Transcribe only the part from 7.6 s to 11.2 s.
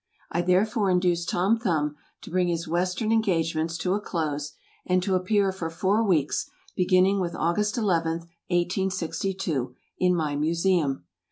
11, 1862, in my Museum.